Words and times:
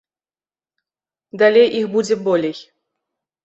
Далей 1.45 1.69
іх 1.83 1.95
будзе 1.95 2.21
болей. 2.31 2.57